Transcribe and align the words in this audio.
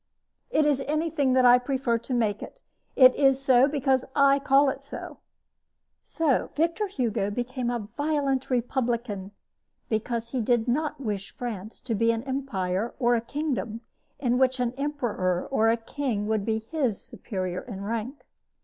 It 0.49 0.65
is 0.65 0.81
anything 0.87 1.33
that 1.33 1.45
I 1.45 1.59
prefer 1.59 1.99
to 1.99 2.13
make 2.15 2.41
it. 2.41 2.59
It 2.95 3.13
is 3.13 3.39
so, 3.39 3.67
because 3.67 4.03
I 4.15 4.39
call 4.39 4.67
it 4.69 4.83
so!" 4.83 5.19
So, 6.01 6.49
Victor 6.55 6.87
Hugo 6.87 7.29
became 7.29 7.69
a 7.69 7.77
violent 7.77 8.49
republican, 8.49 9.29
because 9.89 10.29
he 10.29 10.41
did 10.41 10.67
not 10.67 10.99
wish 10.99 11.37
France 11.37 11.79
to 11.81 11.93
be 11.93 12.11
an 12.11 12.23
empire 12.23 12.95
or 12.97 13.13
a 13.13 13.21
kingdom, 13.21 13.81
in 14.17 14.39
which 14.39 14.59
an 14.59 14.73
emperor 14.75 15.47
or 15.51 15.69
a 15.69 15.77
king 15.77 16.25
would 16.25 16.45
be 16.47 16.57
his 16.71 16.99
superior 16.99 17.61
in 17.61 17.83
rank. 17.83 18.25